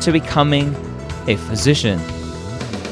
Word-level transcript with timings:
to 0.00 0.12
becoming 0.12 0.74
a 1.26 1.36
physician. 1.36 2.00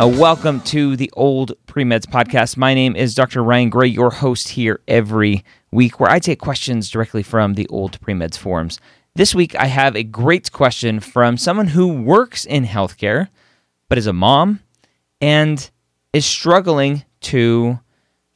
Uh, 0.00 0.08
welcome 0.08 0.58
to 0.62 0.96
the 0.96 1.10
Old 1.12 1.52
Premeds 1.66 2.06
Podcast. 2.06 2.56
My 2.56 2.72
name 2.72 2.96
is 2.96 3.14
Dr. 3.14 3.44
Ryan 3.44 3.68
Gray, 3.68 3.88
your 3.88 4.10
host 4.10 4.48
here 4.48 4.80
every 4.88 5.44
week, 5.70 6.00
where 6.00 6.10
I 6.10 6.18
take 6.18 6.38
questions 6.38 6.88
directly 6.88 7.22
from 7.22 7.54
the 7.54 7.68
Old 7.68 8.00
Premeds 8.00 8.38
forums. 8.38 8.80
This 9.14 9.34
week, 9.34 9.54
I 9.54 9.66
have 9.66 9.94
a 9.94 10.02
great 10.02 10.50
question 10.50 10.98
from 10.98 11.36
someone 11.36 11.66
who 11.66 11.92
works 11.92 12.46
in 12.46 12.64
healthcare, 12.64 13.28
but 13.90 13.98
is 13.98 14.06
a 14.06 14.14
mom 14.14 14.60
and 15.20 15.70
is 16.14 16.24
struggling 16.24 17.04
to 17.20 17.80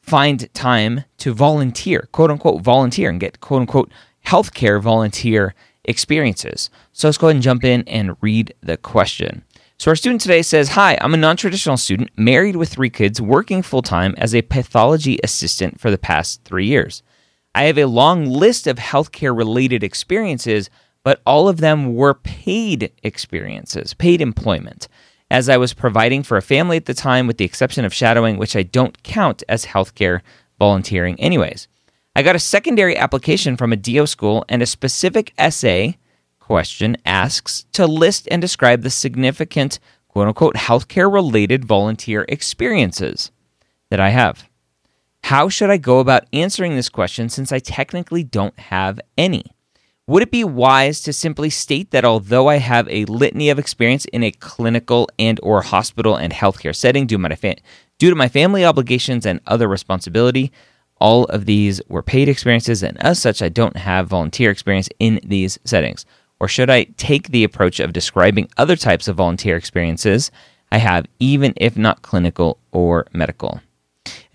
find 0.02 0.52
time 0.52 1.04
to 1.18 1.32
volunteer, 1.32 2.06
quote 2.12 2.30
unquote, 2.30 2.60
volunteer, 2.60 3.08
and 3.08 3.18
get 3.18 3.40
quote 3.40 3.62
unquote 3.62 3.90
healthcare 4.26 4.78
volunteer 4.78 5.54
experiences. 5.88 6.70
So 6.92 7.08
let's 7.08 7.18
go 7.18 7.26
ahead 7.26 7.36
and 7.36 7.42
jump 7.42 7.64
in 7.64 7.82
and 7.88 8.16
read 8.20 8.54
the 8.60 8.76
question. 8.76 9.42
So 9.78 9.90
our 9.90 9.96
student 9.96 10.20
today 10.20 10.42
says, 10.42 10.70
Hi, 10.70 10.98
I'm 11.00 11.14
a 11.14 11.16
non 11.16 11.36
traditional 11.36 11.76
student, 11.76 12.10
married 12.16 12.56
with 12.56 12.68
three 12.68 12.90
kids, 12.90 13.20
working 13.20 13.62
full 13.62 13.82
time 13.82 14.14
as 14.18 14.34
a 14.34 14.42
pathology 14.42 15.18
assistant 15.22 15.80
for 15.80 15.90
the 15.90 15.98
past 15.98 16.42
three 16.44 16.66
years. 16.66 17.02
I 17.54 17.64
have 17.64 17.78
a 17.78 17.86
long 17.86 18.26
list 18.26 18.66
of 18.66 18.76
healthcare 18.76 19.36
related 19.36 19.82
experiences, 19.82 20.68
but 21.04 21.22
all 21.24 21.48
of 21.48 21.58
them 21.58 21.94
were 21.94 22.14
paid 22.14 22.92
experiences, 23.02 23.94
paid 23.94 24.20
employment, 24.20 24.88
as 25.30 25.48
I 25.48 25.56
was 25.56 25.74
providing 25.74 26.22
for 26.22 26.36
a 26.36 26.42
family 26.42 26.76
at 26.76 26.86
the 26.86 26.94
time, 26.94 27.26
with 27.26 27.38
the 27.38 27.44
exception 27.44 27.84
of 27.84 27.94
shadowing, 27.94 28.36
which 28.36 28.56
I 28.56 28.64
don't 28.64 29.02
count 29.02 29.42
as 29.48 29.64
healthcare 29.64 30.22
volunteering, 30.58 31.18
anyways. 31.20 31.68
I 32.18 32.22
got 32.22 32.34
a 32.34 32.40
secondary 32.40 32.96
application 32.96 33.56
from 33.56 33.72
a 33.72 33.76
DO 33.76 34.04
school, 34.08 34.44
and 34.48 34.60
a 34.60 34.66
specific 34.66 35.32
essay 35.38 35.98
question 36.40 36.96
asks 37.06 37.64
to 37.74 37.86
list 37.86 38.26
and 38.28 38.42
describe 38.42 38.82
the 38.82 38.90
significant 38.90 39.78
quote 40.08 40.26
unquote 40.26 40.56
healthcare 40.56 41.12
related 41.12 41.64
volunteer 41.64 42.26
experiences 42.28 43.30
that 43.90 44.00
I 44.00 44.08
have. 44.08 44.48
How 45.22 45.48
should 45.48 45.70
I 45.70 45.76
go 45.76 46.00
about 46.00 46.26
answering 46.32 46.74
this 46.74 46.88
question 46.88 47.28
since 47.28 47.52
I 47.52 47.60
technically 47.60 48.24
don't 48.24 48.58
have 48.58 48.98
any? 49.16 49.44
Would 50.08 50.24
it 50.24 50.32
be 50.32 50.42
wise 50.42 51.00
to 51.02 51.12
simply 51.12 51.50
state 51.50 51.92
that 51.92 52.04
although 52.04 52.48
I 52.48 52.56
have 52.56 52.88
a 52.88 53.04
litany 53.04 53.48
of 53.48 53.60
experience 53.60 54.06
in 54.06 54.24
a 54.24 54.32
clinical 54.32 55.08
and 55.20 55.38
or 55.40 55.62
hospital 55.62 56.16
and 56.16 56.32
healthcare 56.32 56.74
setting 56.74 57.06
due 57.06 57.14
to 57.14 57.28
my, 57.28 57.36
fa- 57.36 57.58
due 58.00 58.10
to 58.10 58.16
my 58.16 58.26
family 58.26 58.64
obligations 58.64 59.24
and 59.24 59.40
other 59.46 59.68
responsibility, 59.68 60.50
all 61.00 61.24
of 61.24 61.46
these 61.46 61.80
were 61.88 62.02
paid 62.02 62.28
experiences, 62.28 62.82
and 62.82 63.02
as 63.02 63.20
such, 63.20 63.42
I 63.42 63.48
don't 63.48 63.76
have 63.76 64.08
volunteer 64.08 64.50
experience 64.50 64.88
in 64.98 65.20
these 65.24 65.58
settings. 65.64 66.04
Or 66.40 66.48
should 66.48 66.70
I 66.70 66.84
take 66.96 67.28
the 67.28 67.44
approach 67.44 67.80
of 67.80 67.92
describing 67.92 68.48
other 68.56 68.76
types 68.76 69.08
of 69.08 69.16
volunteer 69.16 69.56
experiences 69.56 70.30
I 70.70 70.78
have, 70.78 71.06
even 71.18 71.54
if 71.56 71.76
not 71.76 72.02
clinical 72.02 72.58
or 72.72 73.06
medical? 73.12 73.60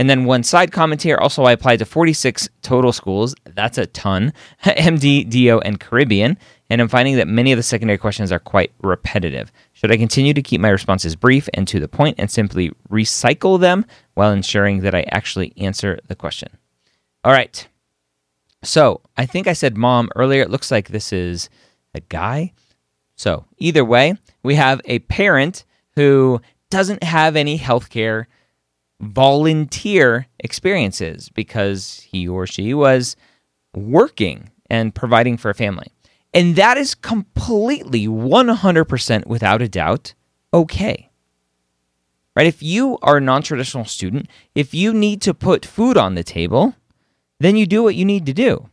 And 0.04 0.10
then 0.10 0.26
one 0.26 0.44
side 0.44 0.74
comment 0.74 1.02
here 1.02 1.16
also, 1.16 1.46
I 1.46 1.54
applied 1.54 1.80
to 1.80 1.86
46 1.86 2.50
total 2.62 2.92
schools. 2.92 3.34
That's 3.46 3.78
a 3.78 3.86
ton 3.86 4.34
MD, 4.66 5.30
DO, 5.30 5.62
and 5.62 5.80
Caribbean. 5.80 6.38
And 6.70 6.82
I'm 6.82 6.90
finding 6.90 7.16
that 7.16 7.30
many 7.30 7.54
of 7.54 7.58
the 7.58 7.64
secondary 7.64 7.98
questions 7.98 8.30
are 8.30 8.40
quite 8.40 8.74
repetitive. 8.82 9.50
Should 9.72 9.94
I 9.94 9.96
continue 9.96 10.34
to 10.34 10.42
keep 10.42 10.60
my 10.60 10.68
responses 10.68 11.16
brief 11.16 11.48
and 11.54 11.66
to 11.70 11.80
the 11.80 11.88
point 11.88 12.18
and 12.20 12.30
simply 12.30 12.74
recycle 12.90 13.58
them 13.58 13.86
while 14.16 14.34
ensuring 14.34 14.82
that 14.82 14.94
I 14.94 15.04
actually 15.04 15.54
answer 15.56 15.98
the 16.10 16.18
question? 16.18 16.50
All 17.24 17.32
right. 17.32 17.66
So 18.62 19.00
I 19.16 19.26
think 19.26 19.48
I 19.48 19.54
said 19.54 19.78
mom 19.78 20.10
earlier. 20.18 20.42
It 20.42 20.50
looks 20.50 20.70
like 20.70 20.90
this 20.90 21.14
is 21.14 21.50
a 21.96 22.02
guy. 22.02 22.52
So 23.16 23.46
either 23.58 23.86
way, 23.86 24.16
we 24.44 24.56
have 24.56 24.82
a 24.84 25.00
parent 25.00 25.64
who 25.96 26.42
doesn't 26.70 27.04
have 27.04 27.38
any 27.38 27.58
healthcare 27.58 28.26
volunteer 29.02 30.28
experiences 30.40 31.30
because 31.30 32.08
he 32.10 32.28
or 32.28 32.48
she 32.48 32.74
was 32.74 33.16
working 33.76 34.52
and 34.70 34.96
providing 34.96 35.38
for 35.38 35.50
a 35.50 35.56
family. 35.56 35.88
And 36.34 36.56
that 36.56 36.78
is 36.78 36.96
completely 36.96 38.08
100% 38.08 39.28
without 39.28 39.62
a 39.62 39.70
doubt 39.70 40.14
okay. 40.54 41.10
Right? 42.36 42.48
If 42.48 42.64
you 42.64 42.98
are 43.04 43.18
a 43.18 43.22
non 43.22 43.44
traditional 43.44 43.86
student, 43.86 44.28
if 44.56 44.74
you 44.74 44.94
need 44.94 45.22
to 45.22 45.34
put 45.34 45.66
food 45.66 45.98
on 45.98 46.16
the 46.16 46.24
table, 46.24 46.74
then 47.40 47.56
you 47.56 47.68
do 47.68 47.84
what 47.84 47.96
you 47.96 48.06
need 48.06 48.26
to 48.26 48.34
do. 48.34 48.70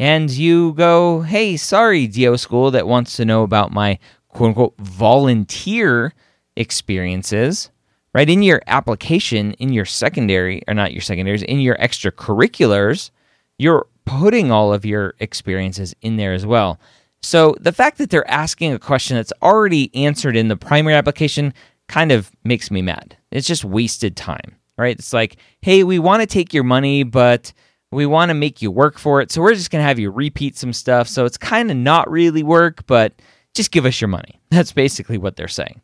And 0.00 0.30
you 0.30 0.72
go, 0.74 1.22
hey, 1.22 1.56
sorry, 1.56 2.06
DO 2.06 2.36
school 2.38 2.70
that 2.72 2.86
wants 2.86 3.16
to 3.16 3.24
know 3.24 3.42
about 3.42 3.72
my 3.72 3.98
quote 4.28 4.48
unquote 4.48 4.74
volunteer 4.78 6.12
experiences 6.56 7.70
right? 8.18 8.28
In 8.28 8.42
your 8.42 8.60
application, 8.66 9.52
in 9.60 9.72
your 9.72 9.84
secondary, 9.84 10.60
or 10.66 10.74
not 10.74 10.92
your 10.92 11.02
secondaries, 11.02 11.44
in 11.44 11.60
your 11.60 11.76
extracurriculars, 11.76 13.12
you're 13.60 13.86
putting 14.06 14.50
all 14.50 14.74
of 14.74 14.84
your 14.84 15.14
experiences 15.20 15.94
in 16.02 16.16
there 16.16 16.32
as 16.32 16.44
well. 16.44 16.80
So 17.22 17.54
the 17.60 17.70
fact 17.70 17.96
that 17.98 18.10
they're 18.10 18.28
asking 18.28 18.72
a 18.72 18.78
question 18.80 19.16
that's 19.16 19.32
already 19.40 19.94
answered 19.94 20.34
in 20.34 20.48
the 20.48 20.56
primary 20.56 20.96
application 20.96 21.54
kind 21.86 22.10
of 22.10 22.32
makes 22.42 22.72
me 22.72 22.82
mad. 22.82 23.16
It's 23.30 23.46
just 23.46 23.64
wasted 23.64 24.16
time, 24.16 24.56
right? 24.76 24.98
It's 24.98 25.12
like, 25.12 25.36
hey, 25.62 25.84
we 25.84 26.00
want 26.00 26.20
to 26.20 26.26
take 26.26 26.52
your 26.52 26.64
money, 26.64 27.04
but 27.04 27.52
we 27.92 28.04
want 28.04 28.30
to 28.30 28.34
make 28.34 28.60
you 28.60 28.72
work 28.72 28.98
for 28.98 29.20
it. 29.20 29.30
So 29.30 29.40
we're 29.40 29.54
just 29.54 29.70
going 29.70 29.80
to 29.80 29.86
have 29.86 30.00
you 30.00 30.10
repeat 30.10 30.56
some 30.56 30.72
stuff. 30.72 31.06
So 31.06 31.24
it's 31.24 31.38
kind 31.38 31.70
of 31.70 31.76
not 31.76 32.10
really 32.10 32.42
work, 32.42 32.84
but 32.88 33.12
just 33.54 33.70
give 33.70 33.86
us 33.86 34.00
your 34.00 34.08
money. 34.08 34.40
That's 34.50 34.72
basically 34.72 35.18
what 35.18 35.36
they're 35.36 35.46
saying. 35.46 35.82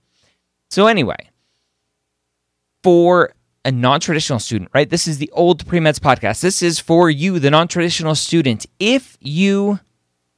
So, 0.70 0.88
anyway, 0.88 1.30
for 2.84 3.32
a 3.64 3.72
non 3.72 3.98
traditional 3.98 4.38
student, 4.38 4.70
right? 4.74 4.88
This 4.88 5.08
is 5.08 5.16
the 5.16 5.30
old 5.32 5.66
pre-meds 5.66 5.98
podcast. 5.98 6.42
This 6.42 6.62
is 6.62 6.78
for 6.78 7.08
you, 7.08 7.38
the 7.38 7.50
non 7.50 7.66
traditional 7.66 8.14
student. 8.14 8.66
If 8.78 9.16
you 9.20 9.80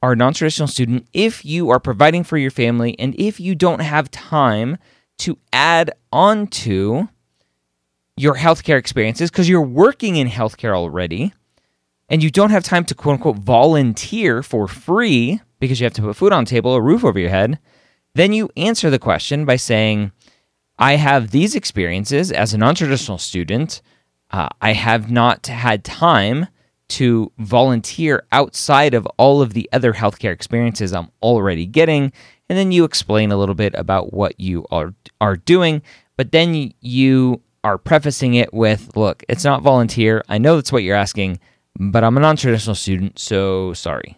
are 0.01 0.13
a 0.13 0.15
non 0.15 0.33
traditional 0.33 0.67
student, 0.67 1.05
if 1.13 1.43
you 1.43 1.69
are 1.69 1.79
providing 1.79 2.23
for 2.23 2.37
your 2.37 2.49
family, 2.49 2.97
and 2.97 3.13
if 3.19 3.39
you 3.39 3.53
don't 3.53 3.81
have 3.81 4.09
time 4.09 4.77
to 5.19 5.37
add 5.51 5.91
on 6.13 6.47
to 6.47 7.09
your 8.15 8.35
healthcare 8.35 8.77
experiences 8.77 9.29
because 9.29 9.49
you're 9.49 9.61
working 9.61 10.15
in 10.15 10.29
healthcare 10.29 10.73
already, 10.73 11.33
and 12.09 12.23
you 12.23 12.31
don't 12.31 12.51
have 12.51 12.63
time 12.63 12.85
to 12.85 12.95
quote 12.95 13.15
unquote 13.15 13.39
volunteer 13.39 14.41
for 14.41 14.69
free 14.69 15.41
because 15.59 15.81
you 15.81 15.83
have 15.83 15.93
to 15.93 16.01
put 16.01 16.15
food 16.15 16.31
on 16.31 16.45
the 16.45 16.49
table, 16.49 16.75
a 16.75 16.81
roof 16.81 17.03
over 17.03 17.19
your 17.19 17.29
head, 17.29 17.59
then 18.15 18.31
you 18.31 18.49
answer 18.55 18.89
the 18.89 18.99
question 18.99 19.43
by 19.43 19.57
saying, 19.57 20.13
I 20.79 20.95
have 20.95 21.31
these 21.31 21.55
experiences 21.55 22.31
as 22.31 22.53
a 22.53 22.57
non 22.57 22.75
traditional 22.75 23.17
student. 23.17 23.81
Uh, 24.29 24.49
I 24.61 24.73
have 24.73 25.09
not 25.09 25.47
had 25.47 25.83
time 25.83 26.47
to 26.89 27.31
volunteer 27.37 28.25
outside 28.31 28.93
of 28.93 29.05
all 29.17 29.41
of 29.41 29.53
the 29.53 29.69
other 29.73 29.93
healthcare 29.93 30.31
experiences 30.31 30.93
I'm 30.93 31.09
already 31.21 31.65
getting. 31.65 32.13
And 32.49 32.57
then 32.57 32.71
you 32.71 32.83
explain 32.83 33.31
a 33.31 33.37
little 33.37 33.55
bit 33.55 33.73
about 33.75 34.13
what 34.13 34.39
you 34.39 34.65
are, 34.71 34.93
are 35.19 35.35
doing. 35.35 35.81
But 36.15 36.31
then 36.31 36.73
you 36.79 37.41
are 37.63 37.77
prefacing 37.77 38.35
it 38.35 38.53
with 38.53 38.95
look, 38.95 39.23
it's 39.27 39.43
not 39.43 39.61
volunteer. 39.61 40.23
I 40.29 40.37
know 40.37 40.55
that's 40.55 40.71
what 40.71 40.83
you're 40.83 40.95
asking, 40.95 41.39
but 41.77 42.03
I'm 42.03 42.17
a 42.17 42.21
non 42.21 42.37
traditional 42.37 42.75
student, 42.75 43.19
so 43.19 43.73
sorry. 43.73 44.17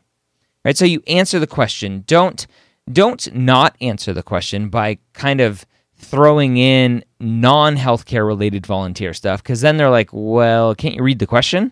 Right? 0.64 0.78
So 0.78 0.86
you 0.86 1.02
answer 1.08 1.40
the 1.40 1.48
question. 1.48 2.04
Don't 2.06 2.46
don't 2.92 3.34
not 3.34 3.76
answer 3.82 4.14
the 4.14 4.24
question 4.24 4.70
by 4.70 4.98
kind 5.14 5.42
of 5.42 5.66
throwing 6.00 6.58
in 6.58 7.04
non 7.20 7.76
healthcare 7.76 8.26
related 8.26 8.66
volunteer 8.66 9.14
stuff 9.14 9.44
because 9.44 9.62
then 9.62 9.78
they're 9.78 9.90
like, 9.90 10.10
well, 10.12 10.74
can't 10.74 10.96
you 10.96 11.04
read 11.04 11.20
the 11.20 11.28
question? 11.28 11.72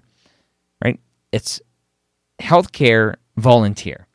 Right? 0.84 1.00
It's 1.32 1.60
healthcare 2.42 3.16
volunteer. 3.38 4.08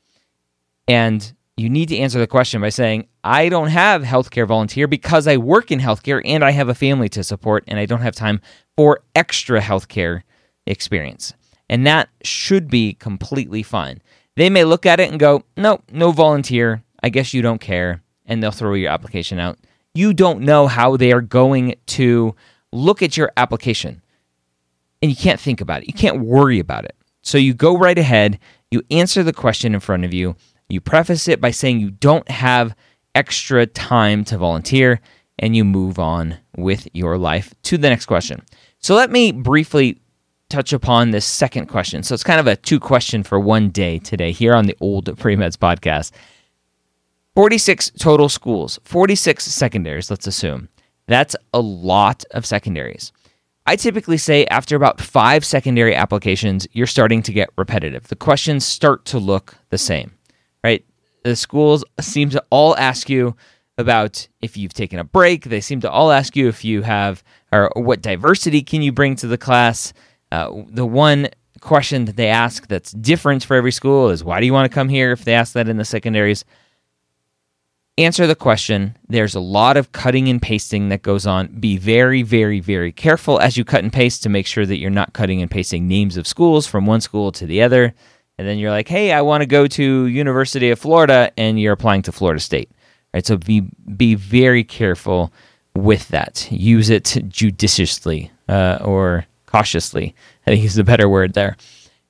And 0.87 1.33
you 1.57 1.69
need 1.69 1.89
to 1.89 1.99
answer 1.99 2.19
the 2.19 2.27
question 2.27 2.61
by 2.61 2.69
saying, 2.69 3.09
I 3.25 3.49
don't 3.49 3.69
have 3.69 4.03
healthcare 4.03 4.47
volunteer 4.47 4.87
because 4.87 5.27
I 5.27 5.37
work 5.37 5.71
in 5.71 5.81
healthcare 5.81 6.21
and 6.25 6.45
I 6.45 6.51
have 6.51 6.69
a 6.69 6.75
family 6.75 7.09
to 7.11 7.25
support 7.25 7.65
and 7.69 7.79
I 7.79 7.87
don't 7.87 8.01
have 8.01 8.15
time 8.15 8.41
for 8.77 9.01
extra 9.15 9.61
healthcare 9.61 10.23
experience. 10.67 11.35
And 11.69 11.87
that 11.87 12.09
should 12.23 12.69
be 12.69 12.95
completely 12.95 13.63
fine. 13.63 14.03
They 14.37 14.51
may 14.51 14.65
look 14.65 14.87
at 14.87 15.01
it 15.01 15.11
and 15.11 15.21
go, 15.21 15.45
nope, 15.57 15.83
no 15.91 16.11
volunteer. 16.13 16.83
I 17.03 17.09
guess 17.09 17.35
you 17.35 17.43
don't 17.43 17.61
care. 17.61 18.03
and 18.25 18.43
they'll 18.43 18.53
throw 18.53 18.75
your 18.75 18.91
application 18.91 19.39
out. 19.41 19.59
You 19.95 20.15
don't 20.15 20.41
know 20.41 20.67
how 20.67 20.97
they 20.97 21.13
are 21.13 21.21
going 21.21 21.75
to 21.87 22.35
look 22.73 23.03
at 23.03 23.17
your 23.17 23.31
application. 23.37 24.03
And 25.01 25.11
you 25.11 25.17
can't 25.17 25.41
think 25.41 25.61
about 25.61 25.83
it. 25.83 25.89
You 25.89 25.95
can't 25.95 26.21
worry 26.21 26.59
about 26.59 26.85
it. 26.85 26.97
So 27.23 27.39
you 27.39 27.55
go 27.55 27.77
right 27.77 27.99
ahead, 27.99 28.39
you 28.71 28.83
answer 28.91 29.23
the 29.23 29.33
question 29.33 29.75
in 29.75 29.81
front 29.81 30.05
of 30.05 30.15
you, 30.15 30.37
you 30.69 30.81
preface 30.81 31.29
it 31.29 31.41
by 31.41 31.51
saying 31.51 31.81
you 31.81 31.91
don't 31.91 32.29
have 32.31 32.75
extra 33.15 33.67
time 33.67 34.25
to 34.25 34.39
volunteer, 34.39 35.01
and 35.39 35.57
you 35.57 35.65
move 35.65 35.99
on 35.99 36.39
with 36.57 36.89
your 36.93 37.19
life 37.19 37.53
to 37.65 37.77
the 37.77 37.91
next 37.91 38.07
question. 38.07 38.43
So 38.79 38.95
let 38.95 39.11
me 39.11 39.33
briefly 39.33 40.01
touch 40.49 40.73
upon 40.73 41.11
this 41.11 41.25
second 41.25 41.67
question. 41.67 42.03
So 42.03 42.15
it's 42.15 42.25
kind 42.25 42.41
of 42.41 42.47
a 42.47 42.57
two 42.57 42.79
question 42.79 43.23
for 43.23 43.41
one 43.41 43.71
day 43.71 43.99
today 43.99 44.33
here 44.33 44.55
on 44.55 44.67
the 44.67 44.77
old 44.81 45.07
Premeds 45.17 45.57
podcast. 45.57 46.13
46 47.35 47.93
total 47.99 48.29
schools, 48.29 48.79
46 48.85 49.45
secondaries, 49.45 50.11
let's 50.11 50.27
assume. 50.27 50.69
That's 51.07 51.35
a 51.55 51.61
lot 51.61 52.25
of 52.33 52.45
secondaries. 52.45 53.13
I 53.67 53.77
typically 53.77 54.19
say 54.19 54.45
after 54.47 54.77
about 54.77 55.01
five 55.01 55.45
secondary 55.45 55.95
applications, 55.95 56.67
you're 56.73 56.87
starting 56.87 57.23
to 57.23 57.33
get 57.33 57.51
repetitive. 57.57 58.09
The 58.09 58.17
questions 58.17 58.67
start 58.67 59.05
to 59.07 59.19
look 59.19 59.57
the 59.71 59.79
same, 59.79 60.13
right? 60.65 60.85
The 61.25 61.37
schools 61.37 61.85
seem 62.01 62.31
to 62.31 62.45
all 62.51 62.77
ask 62.77 63.09
you 63.09 63.37
about 63.79 64.27
if 64.41 64.57
you've 64.57 64.75
taken 64.75 64.99
a 64.99 65.05
break. 65.05 65.45
They 65.45 65.61
seem 65.61 65.81
to 65.83 65.91
all 65.91 66.11
ask 66.11 66.37
you 66.37 66.49
if 66.49 66.65
you 66.65 66.83
have, 66.83 67.23
or 67.53 67.71
what 67.75 68.03
diversity 68.03 68.63
can 68.63 68.83
you 68.83 68.93
bring 68.93 69.17
to 69.17 69.27
the 69.27 69.39
class. 69.39 69.93
Uh, 70.33 70.51
the 70.69 70.87
one 70.87 71.29
question 71.61 72.07
that 72.07 72.17
they 72.17 72.29
ask 72.29 72.67
that's 72.67 72.93
different 72.93 73.45
for 73.45 73.55
every 73.57 73.73
school 73.73 74.09
is 74.09 74.25
why 74.25 74.41
do 74.41 74.47
you 74.47 74.53
want 74.53 74.71
to 74.71 74.75
come 74.75 74.89
here? 74.89 75.13
If 75.13 75.25
they 75.25 75.35
ask 75.35 75.53
that 75.53 75.69
in 75.69 75.77
the 75.77 75.85
secondaries, 75.85 76.45
answer 77.99 78.27
the 78.27 78.35
question. 78.35 78.97
There's 79.09 79.35
a 79.35 79.41
lot 79.41 79.77
of 79.77 79.93
cutting 79.93 80.29
and 80.29 80.41
pasting 80.41 80.89
that 80.89 81.03
goes 81.03 81.27
on. 81.27 81.49
Be 81.49 81.77
very, 81.77 82.23
very, 82.23 82.61
very 82.61 82.93
careful 82.93 83.39
as 83.41 83.57
you 83.57 83.65
cut 83.65 83.83
and 83.83 83.93
paste 83.93 84.23
to 84.23 84.29
make 84.29 84.47
sure 84.47 84.67
that 84.67 84.79
you're 84.79 84.91
not 84.91 85.13
cutting 85.13 85.43
and 85.43 85.51
pasting 85.51 85.87
names 85.89 86.17
of 86.17 86.27
schools 86.27 86.67
from 86.67 86.87
one 86.87 87.01
school 87.01 87.33
to 87.33 87.47
the 87.47 87.63
other. 87.63 87.95
And 88.39 88.49
then 88.49 88.59
you're 88.59 88.71
like, 88.71 88.89
hey, 88.89 89.13
I 89.13 89.21
want 89.21 89.43
to 89.43 89.47
go 89.47 89.67
to 89.67 90.07
University 90.07 90.71
of 90.71 90.79
Florida, 90.79 91.31
and 91.37 91.61
you're 91.61 91.75
applying 91.75 92.03
to 92.03 92.13
Florida 92.13 92.41
State. 92.41 92.71
Right? 93.13 93.27
So 93.27 93.37
be 93.37 93.69
be 93.95 94.15
very 94.15 94.65
careful 94.65 95.33
with 95.75 96.09
that. 96.09 96.51
Use 96.51 96.89
it 96.89 97.23
judiciously 97.29 98.31
uh, 98.49 98.79
or 98.81 99.27
cautiously. 99.47 100.15
I 100.47 100.51
think 100.51 100.65
is 100.65 100.79
a 100.79 100.85
better 100.85 101.09
word 101.09 101.35
there. 101.35 101.57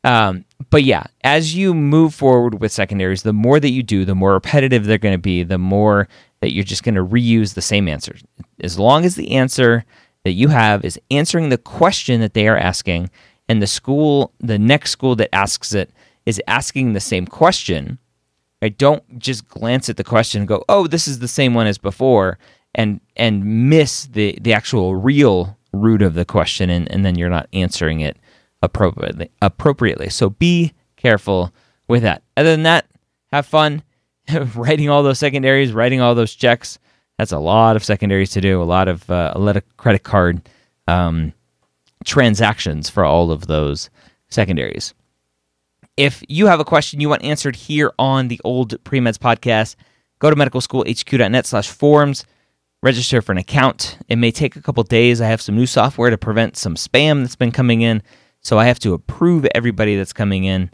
Um, 0.04 0.44
but 0.70 0.84
yeah, 0.84 1.04
as 1.22 1.54
you 1.54 1.74
move 1.74 2.14
forward 2.14 2.60
with 2.60 2.72
secondaries, 2.72 3.22
the 3.22 3.32
more 3.32 3.60
that 3.60 3.70
you 3.70 3.82
do, 3.82 4.04
the 4.04 4.14
more 4.14 4.32
repetitive 4.32 4.84
they're 4.84 4.98
going 4.98 5.14
to 5.14 5.18
be, 5.18 5.42
the 5.42 5.58
more 5.58 6.08
that 6.40 6.52
you're 6.52 6.64
just 6.64 6.82
going 6.82 6.94
to 6.94 7.04
reuse 7.04 7.54
the 7.54 7.62
same 7.62 7.88
answers. 7.88 8.22
As 8.60 8.78
long 8.78 9.04
as 9.04 9.14
the 9.14 9.32
answer 9.32 9.84
that 10.24 10.32
you 10.32 10.48
have 10.48 10.84
is 10.84 10.98
answering 11.10 11.48
the 11.48 11.58
question 11.58 12.20
that 12.20 12.34
they 12.34 12.48
are 12.48 12.58
asking, 12.58 13.10
and 13.48 13.62
the 13.62 13.66
school, 13.66 14.32
the 14.40 14.58
next 14.58 14.90
school 14.90 15.14
that 15.16 15.34
asks 15.34 15.72
it, 15.72 15.90
is 16.26 16.40
asking 16.46 16.92
the 16.92 17.00
same 17.00 17.26
question, 17.26 17.98
I 18.60 18.68
don't 18.68 19.18
just 19.18 19.48
glance 19.48 19.88
at 19.88 19.96
the 19.96 20.04
question 20.04 20.42
and 20.42 20.48
go, 20.48 20.64
"Oh, 20.68 20.86
this 20.86 21.08
is 21.08 21.18
the 21.18 21.28
same 21.28 21.52
one 21.52 21.66
as 21.66 21.78
before," 21.78 22.38
and 22.74 23.00
and 23.16 23.68
miss 23.68 24.06
the 24.06 24.38
the 24.40 24.52
actual 24.52 24.94
real 24.94 25.58
root 25.72 26.02
of 26.02 26.14
the 26.14 26.24
question, 26.24 26.70
and, 26.70 26.90
and 26.92 27.04
then 27.04 27.16
you're 27.16 27.28
not 27.28 27.48
answering 27.52 28.00
it 28.00 28.16
appropriately. 28.62 29.30
Appropriately. 29.40 30.08
So 30.08 30.30
be 30.30 30.72
careful 30.96 31.52
with 31.88 32.02
that. 32.02 32.22
Other 32.36 32.50
than 32.50 32.62
that, 32.62 32.86
have 33.32 33.46
fun 33.46 33.82
writing 34.54 34.88
all 34.88 35.02
those 35.02 35.18
secondaries, 35.18 35.72
writing 35.72 36.00
all 36.00 36.14
those 36.14 36.34
checks. 36.34 36.78
That's 37.18 37.32
a 37.32 37.38
lot 37.38 37.76
of 37.76 37.84
secondaries 37.84 38.30
to 38.30 38.40
do. 38.40 38.62
A 38.62 38.64
lot 38.64 38.88
of 38.88 39.08
uh, 39.10 39.32
a 39.34 39.38
lot 39.38 39.56
of 39.56 39.76
credit 39.76 40.02
card 40.02 40.48
um, 40.88 41.32
transactions 42.04 42.88
for 42.88 43.04
all 43.04 43.30
of 43.30 43.46
those 43.46 43.90
secondaries. 44.28 44.94
If 45.96 46.22
you 46.26 46.46
have 46.46 46.60
a 46.60 46.64
question 46.64 47.00
you 47.00 47.08
want 47.10 47.22
answered 47.22 47.54
here 47.54 47.92
on 47.98 48.28
the 48.28 48.40
old 48.44 48.82
Premeds 48.84 49.18
podcast, 49.18 49.76
go 50.20 50.30
to 50.30 50.36
medicalschoolhq.net 50.36 51.46
slash 51.46 51.68
forums, 51.68 52.24
register 52.82 53.20
for 53.20 53.32
an 53.32 53.38
account. 53.38 53.98
It 54.08 54.16
may 54.16 54.30
take 54.30 54.56
a 54.56 54.62
couple 54.62 54.82
days. 54.84 55.20
I 55.20 55.26
have 55.26 55.42
some 55.42 55.54
new 55.54 55.66
software 55.66 56.08
to 56.08 56.16
prevent 56.16 56.56
some 56.56 56.76
spam 56.76 57.20
that's 57.20 57.36
been 57.36 57.52
coming 57.52 57.82
in. 57.82 58.02
So 58.42 58.58
I 58.58 58.66
have 58.66 58.78
to 58.80 58.92
approve 58.92 59.46
everybody 59.54 59.96
that's 59.96 60.12
coming 60.12 60.44
in. 60.44 60.70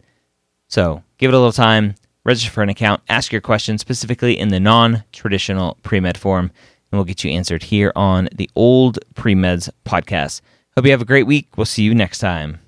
So 0.67 1.03
give 1.17 1.29
it 1.29 1.33
a 1.33 1.37
little 1.37 1.51
time, 1.51 1.95
register 2.23 2.51
for 2.51 2.63
an 2.63 2.69
account, 2.69 3.01
ask 3.09 3.31
your 3.31 3.41
question 3.41 3.77
specifically 3.77 4.37
in 4.37 4.49
the 4.49 4.59
non 4.59 5.03
traditional 5.11 5.77
pre 5.83 5.99
med 5.99 6.17
form, 6.17 6.45
and 6.91 6.97
we'll 6.97 7.05
get 7.05 7.23
you 7.23 7.31
answered 7.31 7.63
here 7.63 7.91
on 7.95 8.29
the 8.33 8.49
old 8.55 8.99
pre 9.15 9.35
meds 9.35 9.69
podcast. 9.85 10.41
Hope 10.75 10.85
you 10.85 10.91
have 10.91 11.01
a 11.01 11.05
great 11.05 11.27
week. 11.27 11.57
We'll 11.57 11.65
see 11.65 11.83
you 11.83 11.95
next 11.95 12.19
time. 12.19 12.59